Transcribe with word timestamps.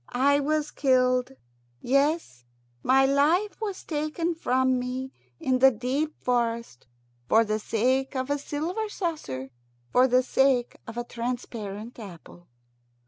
I 0.09 0.39
was 0.39 0.71
killed 0.71 1.33
yes, 1.79 2.43
my 2.81 3.05
life 3.05 3.61
was 3.61 3.83
taken 3.83 4.33
from 4.33 4.79
me 4.79 5.11
in 5.39 5.59
the 5.59 5.69
deep 5.69 6.15
forest 6.23 6.87
for 7.29 7.45
the 7.45 7.59
sake 7.59 8.15
of 8.15 8.31
a 8.31 8.39
silver 8.39 8.89
saucer, 8.89 9.51
for 9.91 10.07
the 10.07 10.23
sake 10.23 10.77
of 10.87 10.97
a 10.97 11.03
transparent 11.03 11.99
apple." 11.99 12.47